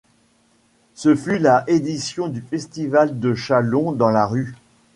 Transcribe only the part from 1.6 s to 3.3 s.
édition du festival